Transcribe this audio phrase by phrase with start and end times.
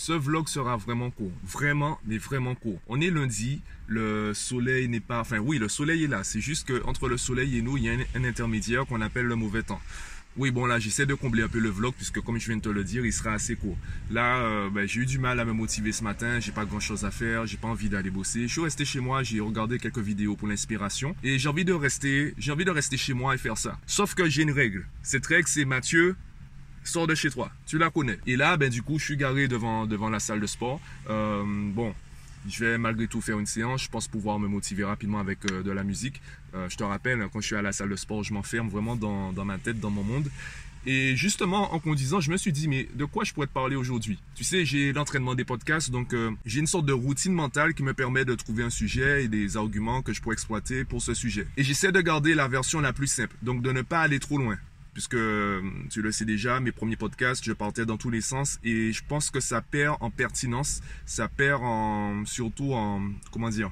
[0.00, 1.32] ce vlog sera vraiment court.
[1.44, 2.80] Vraiment, mais vraiment court.
[2.88, 5.20] On est lundi, le soleil n'est pas...
[5.20, 6.24] Enfin oui, le soleil est là.
[6.24, 9.36] C'est juste qu'entre le soleil et nous, il y a un, intermédiaire qu'on appelle le
[9.36, 9.80] mauvais temps.
[10.38, 12.62] Oui, bon là, j'essaie de combler un peu le vlog puisque comme je viens de
[12.62, 13.76] te le dire, il sera assez court.
[14.10, 16.80] Là, euh, ben, j'ai eu du mal à me motiver ce matin, j'ai pas grand
[16.80, 18.48] chose à faire, j'ai pas envie d'aller bosser.
[18.48, 21.74] Je suis resté chez moi, j'ai regardé quelques vidéos pour l'inspiration et j'ai envie de
[21.74, 23.78] rester, j'ai envie de rester chez moi et faire ça.
[23.86, 24.86] Sauf que j'ai une règle.
[25.02, 26.16] Cette règle, c'est Mathieu,
[26.84, 28.18] sors de chez toi, tu la connais.
[28.26, 30.80] Et là, ben du coup, je suis garé devant, devant la salle de sport.
[31.08, 31.94] Euh, bon,
[32.48, 33.84] je vais malgré tout faire une séance.
[33.84, 36.20] Je pense pouvoir me motiver rapidement avec euh, de la musique.
[36.54, 38.96] Euh, je te rappelle, quand je suis à la salle de sport, je m'enferme vraiment
[38.96, 40.30] dans, dans, ma tête, dans mon monde.
[40.86, 43.76] Et justement, en conduisant, je me suis dit, mais de quoi je pourrais te parler
[43.76, 44.18] aujourd'hui?
[44.34, 46.14] Tu sais, j'ai l'entraînement des podcasts, donc
[46.46, 49.58] j'ai une sorte de routine mentale qui me permet de trouver un sujet et des
[49.58, 51.46] arguments que je pourrais exploiter pour ce sujet.
[51.58, 54.38] Et j'essaie de garder la version la plus simple, donc de ne pas aller trop
[54.38, 54.56] loin
[54.92, 58.58] puisque euh, tu le sais déjà, mes premiers podcasts, je partais dans tous les sens
[58.64, 63.70] et je pense que ça perd en pertinence, ça perd en surtout en comment dire,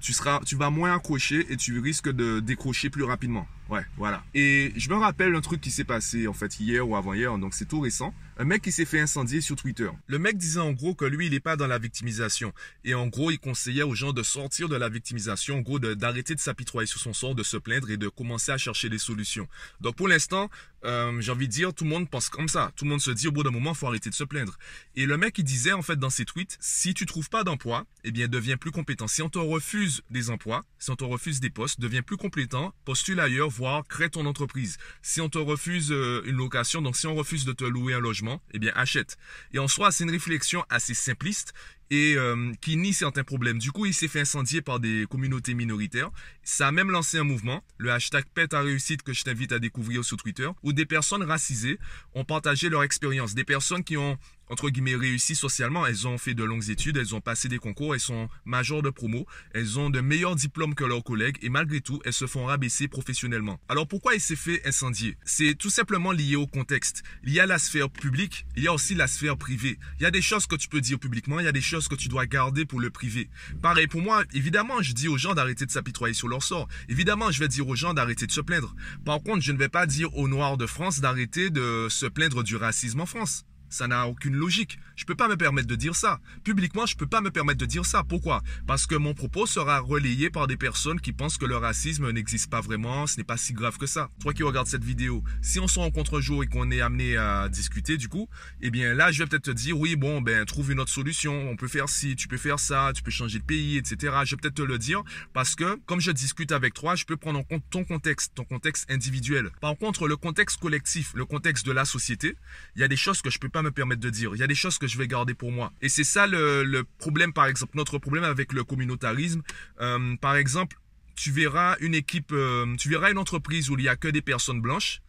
[0.00, 3.46] tu seras, tu vas moins accrocher et tu risques de décrocher plus rapidement.
[3.70, 4.24] Ouais, voilà.
[4.34, 7.54] Et je me rappelle un truc qui s'est passé en fait hier ou avant-hier, donc
[7.54, 8.12] c'est tout récent.
[8.36, 9.88] Un mec qui s'est fait incendier sur Twitter.
[10.08, 12.52] Le mec disait en gros que lui, il n'est pas dans la victimisation.
[12.84, 16.34] Et en gros, il conseillait aux gens de sortir de la victimisation, en gros, d'arrêter
[16.34, 19.46] de s'apitoyer sur son sort, de se plaindre et de commencer à chercher des solutions.
[19.80, 20.50] Donc pour l'instant,
[20.84, 22.72] euh, j'ai envie de dire, tout le monde pense comme ça.
[22.76, 24.58] Tout le monde se dit au bout d'un moment, faut arrêter de se plaindre.
[24.96, 27.84] Et le mec, il disait en fait dans ses tweets, si tu trouves pas d'emploi,
[28.04, 29.06] eh bien, deviens plus compétent.
[29.06, 32.74] Si on te refuse des emplois, si on te refuse des postes, deviens plus compétent,
[32.84, 33.50] postule ailleurs,
[33.88, 34.78] crée ton entreprise.
[35.02, 38.00] Si on te refuse euh, une location, donc si on refuse de te louer un
[38.00, 39.16] logement, eh bien achète.
[39.52, 41.52] Et en soi, c'est une réflexion assez simpliste
[41.90, 43.58] et euh, qui nie certains problèmes.
[43.58, 46.10] Du coup, il s'est fait incendier par des communautés minoritaires.
[46.42, 49.58] Ça a même lancé un mouvement, le hashtag Pète à réussite que je t'invite à
[49.58, 51.78] découvrir sur Twitter, où des personnes racisées
[52.14, 53.34] ont partagé leur expérience.
[53.34, 54.18] Des personnes qui ont
[54.50, 55.86] entre guillemets réussi socialement.
[55.86, 58.90] Elles ont fait de longues études, elles ont passé des concours, elles sont majors de
[58.90, 62.46] promo, elles ont de meilleurs diplômes que leurs collègues et malgré tout, elles se font
[62.46, 63.60] rabaisser professionnellement.
[63.68, 65.16] Alors pourquoi il s'est fait incendier?
[65.24, 67.02] C'est tout simplement lié au contexte.
[67.24, 69.78] Il y a la sphère publique, il y a aussi la sphère privée.
[69.98, 71.79] Il y a des choses que tu peux dire publiquement, il y a des choses
[71.88, 73.28] que tu dois garder pour le privé.
[73.62, 76.68] Pareil pour moi, évidemment, je dis aux gens d'arrêter de s'apitoyer sur leur sort.
[76.88, 78.74] Évidemment, je vais dire aux gens d'arrêter de se plaindre.
[79.04, 82.42] Par contre, je ne vais pas dire aux Noirs de France d'arrêter de se plaindre
[82.42, 83.44] du racisme en France.
[83.70, 84.78] Ça n'a aucune logique.
[84.96, 86.20] Je peux pas me permettre de dire ça.
[86.44, 88.04] Publiquement, je peux pas me permettre de dire ça.
[88.04, 88.42] Pourquoi?
[88.66, 92.50] Parce que mon propos sera relayé par des personnes qui pensent que le racisme n'existe
[92.50, 94.10] pas vraiment, ce n'est pas si grave que ça.
[94.20, 97.16] Toi qui regardes cette vidéo, si on se rencontre un jour et qu'on est amené
[97.16, 98.28] à discuter du coup,
[98.60, 101.48] eh bien là, je vais peut-être te dire, oui, bon, ben, trouve une autre solution.
[101.50, 104.12] On peut faire ci, tu peux faire ça, tu peux changer de pays, etc.
[104.24, 105.02] Je vais peut-être te le dire
[105.32, 108.44] parce que comme je discute avec toi, je peux prendre en compte ton contexte, ton
[108.44, 109.50] contexte individuel.
[109.60, 112.36] Par contre, le contexte collectif, le contexte de la société,
[112.76, 114.30] il y a des choses que je peux pas me permettre de dire.
[114.34, 115.72] Il y a des choses que je vais garder pour moi.
[115.82, 119.42] Et c'est ça le, problème, par exemple, notre problème avec le communautarisme.
[119.80, 120.76] Euh, par exemple,
[121.14, 124.22] tu verras une équipe, euh, tu verras une entreprise où il y a que des
[124.22, 125.00] personnes blanches.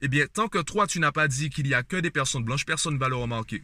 [0.00, 2.44] Eh bien, tant que toi, tu n'as pas dit qu'il y a que des personnes
[2.44, 3.62] blanches, personne ne va le remarquer.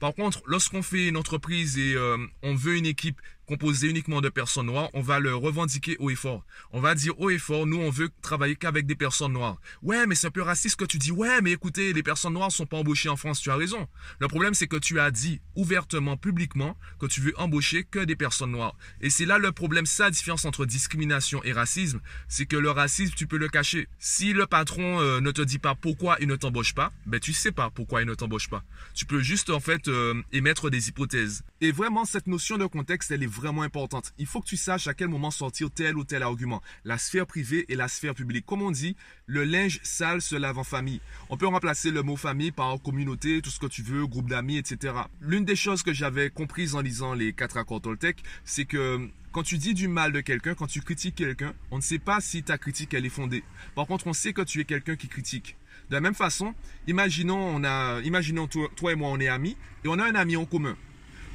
[0.00, 4.28] Par contre, lorsqu'on fait une entreprise et euh, on veut une équipe composé uniquement de
[4.28, 6.44] personnes noires, on va le revendiquer haut et fort.
[6.72, 9.58] On va dire haut et fort, nous on veut travailler qu'avec des personnes noires.
[9.82, 11.12] Ouais, mais c'est un peu raciste que tu dis.
[11.12, 13.86] Ouais, mais écoutez, les personnes noires sont pas embauchées en France, tu as raison.
[14.18, 18.16] Le problème c'est que tu as dit ouvertement, publiquement, que tu veux embaucher que des
[18.16, 18.76] personnes noires.
[19.00, 23.14] Et c'est là le problème, c'est différence entre discrimination et racisme, c'est que le racisme,
[23.14, 23.88] tu peux le cacher.
[23.98, 27.32] Si le patron euh, ne te dit pas pourquoi il ne t'embauche pas, ben tu
[27.32, 28.64] sais pas pourquoi il ne t'embauche pas.
[28.94, 31.42] Tu peux juste en fait euh, émettre des hypothèses.
[31.60, 34.12] Et vraiment cette notion de contexte, elle est vraiment importante.
[34.18, 36.62] Il faut que tu saches à quel moment sortir tel ou tel argument.
[36.84, 38.46] La sphère privée et la sphère publique.
[38.46, 41.00] Comme on dit, le linge sale se lave en famille.
[41.28, 44.56] On peut remplacer le mot famille par communauté, tout ce que tu veux, groupe d'amis,
[44.56, 44.94] etc.
[45.20, 49.42] L'une des choses que j'avais comprises en lisant les quatre accords Toltec, c'est que quand
[49.42, 52.42] tu dis du mal de quelqu'un, quand tu critiques quelqu'un, on ne sait pas si
[52.42, 53.44] ta critique elle est fondée.
[53.74, 55.56] Par contre, on sait que tu es quelqu'un qui critique.
[55.90, 56.54] De la même façon,
[56.86, 60.14] imaginons, on a, imaginons toi, toi, et moi, on est amis et on a un
[60.14, 60.76] ami en commun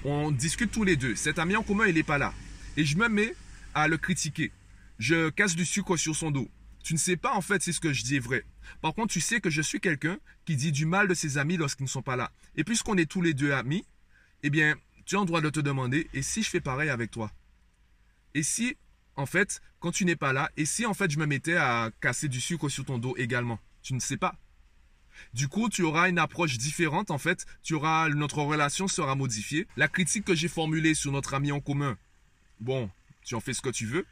[0.03, 1.15] on discute tous les deux.
[1.15, 2.33] Cet ami en commun, il n'est pas là.
[2.77, 3.36] Et je me mets
[3.74, 4.51] à le critiquer.
[5.00, 6.50] Je casse du sucre sur son dos.
[6.83, 8.44] Tu ne sais pas en fait si ce que je dis est vrai.
[8.81, 11.57] Par contre, tu sais que je suis quelqu'un qui dit du mal de ses amis
[11.57, 12.31] lorsqu'ils ne sont pas là.
[12.56, 13.86] Et puisqu'on est tous les deux amis,
[14.44, 14.75] eh bien,
[15.06, 17.31] tu as le droit de te demander, et si je fais pareil avec toi?
[18.33, 18.77] Et si,
[19.15, 21.92] en fait, quand tu n'es pas là, et si en fait je me mettais à
[22.00, 23.59] casser du sucre sur ton dos également?
[23.81, 24.36] Tu ne sais pas.
[25.33, 27.45] Du coup, tu auras une approche différente en fait.
[27.63, 29.68] Tu auras notre relation sera modifiée.
[29.77, 31.97] La critique que j'ai formulée sur notre ami en commun,
[32.59, 32.89] bon,
[33.23, 34.06] tu en fais ce que tu veux.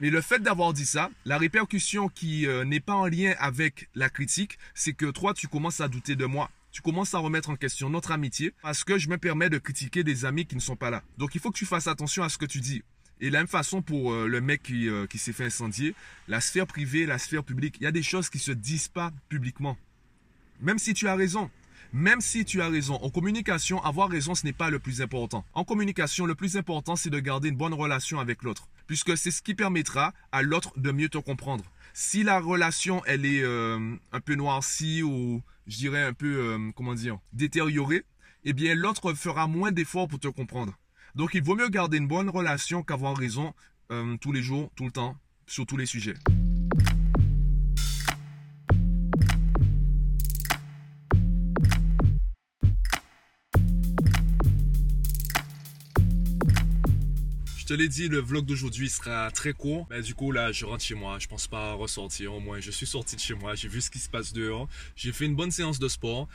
[0.00, 3.88] Mais le fait d'avoir dit ça, la répercussion qui euh, n'est pas en lien avec
[3.94, 6.50] la critique, c'est que toi, tu commences à douter de moi.
[6.70, 10.04] tu commences à remettre en question notre amitié parce que je me permets de critiquer
[10.04, 11.02] des amis qui ne sont pas là.
[11.16, 12.82] Donc il faut que tu fasses attention à ce que tu dis.
[13.20, 15.94] Et la même façon pour euh, le mec qui, euh, qui s'est fait incendier,
[16.28, 19.10] la sphère privée, la sphère publique, il y a des choses qui se disent pas
[19.30, 19.78] publiquement.
[20.60, 21.50] Même si tu as raison,
[21.92, 25.44] même si tu as raison, en communication, avoir raison, ce n'est pas le plus important.
[25.54, 29.30] En communication, le plus important, c'est de garder une bonne relation avec l'autre, puisque c'est
[29.30, 31.64] ce qui permettra à l'autre de mieux te comprendre.
[31.94, 36.70] Si la relation, elle est euh, un peu noircie ou, je dirais, un peu, euh,
[36.74, 38.04] comment dire, détériorée,
[38.44, 40.74] eh bien, l'autre fera moins d'efforts pour te comprendre.
[41.14, 43.54] Donc, il vaut mieux garder une bonne relation qu'avoir raison
[43.90, 45.16] euh, tous les jours, tout le temps,
[45.46, 46.14] sur tous les sujets.
[57.66, 59.86] Te l'ai dit, le vlog d'aujourd'hui sera très court.
[59.90, 61.18] Ben, du coup, là, je rentre chez moi.
[61.18, 62.32] Je pense pas ressortir.
[62.32, 63.54] Au moins, je suis sorti de chez moi.
[63.54, 64.68] J'ai vu ce qui se passe dehors.
[64.94, 66.28] J'ai fait une bonne séance de sport.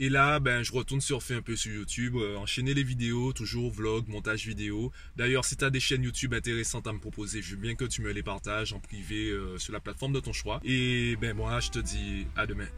[0.00, 3.72] Et là, ben, je retourne surfer un peu sur YouTube, euh, enchaîner les vidéos, toujours
[3.72, 4.92] vlog, montage vidéo.
[5.16, 7.84] D'ailleurs, si tu as des chaînes YouTube intéressantes à me proposer, je veux bien que
[7.84, 10.60] tu me les partages en privé euh, sur la plateforme de ton choix.
[10.64, 12.68] Et ben moi, je te dis à demain.